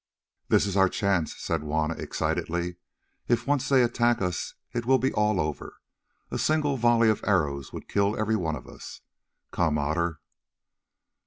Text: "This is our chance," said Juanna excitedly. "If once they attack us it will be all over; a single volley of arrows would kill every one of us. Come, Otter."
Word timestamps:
"This 0.47 0.65
is 0.65 0.75
our 0.75 0.89
chance," 0.89 1.35
said 1.37 1.61
Juanna 1.61 1.93
excitedly. 1.93 2.77
"If 3.27 3.45
once 3.45 3.69
they 3.69 3.83
attack 3.83 4.19
us 4.19 4.55
it 4.73 4.87
will 4.87 4.97
be 4.97 5.13
all 5.13 5.39
over; 5.39 5.77
a 6.31 6.39
single 6.39 6.75
volley 6.75 7.11
of 7.11 7.23
arrows 7.23 7.71
would 7.71 7.87
kill 7.87 8.17
every 8.17 8.35
one 8.35 8.55
of 8.55 8.65
us. 8.67 9.01
Come, 9.51 9.77
Otter." 9.77 10.19